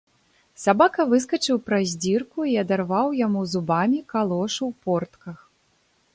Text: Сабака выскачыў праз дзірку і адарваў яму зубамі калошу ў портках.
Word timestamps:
Сабака 0.61 1.01
выскачыў 1.11 1.59
праз 1.67 1.93
дзірку 2.05 2.47
і 2.55 2.57
адарваў 2.63 3.07
яму 3.19 3.41
зубамі 3.53 3.99
калошу 4.17 4.59
ў 4.71 4.89
портках. 4.89 5.37